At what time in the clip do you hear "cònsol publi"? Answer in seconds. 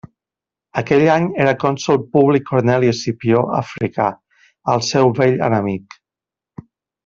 1.63-2.41